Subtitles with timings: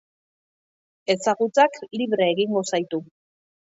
[1.15, 3.03] Ezagutzak libre egingo zaitu